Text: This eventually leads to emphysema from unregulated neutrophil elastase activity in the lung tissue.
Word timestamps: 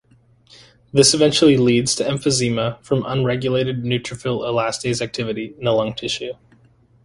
This 0.91 1.13
eventually 1.13 1.57
leads 1.57 1.93
to 1.93 2.03
emphysema 2.03 2.83
from 2.83 3.05
unregulated 3.05 3.83
neutrophil 3.83 4.39
elastase 4.39 4.99
activity 4.99 5.53
in 5.59 5.65
the 5.65 5.73
lung 5.73 5.93
tissue. 5.93 6.31